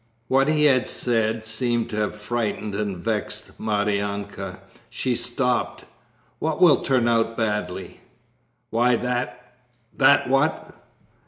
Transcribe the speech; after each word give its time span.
What 0.29 0.47
he 0.47 0.63
had 0.63 0.87
said 0.87 1.45
seemed 1.45 1.91
to 1.91 1.95
have 1.97 2.15
frightened 2.15 2.73
and 2.73 2.97
vexed 2.97 3.59
Maryanka. 3.61 4.57
She 4.89 5.13
stopped, 5.15 5.85
'What 6.39 6.59
will 6.59 6.81
turn 6.81 7.07
out 7.07 7.37
badly?' 7.37 7.99
'Why, 8.71 8.95
that!' 8.95 9.57
'That 9.95 10.27
what?' 10.27 10.73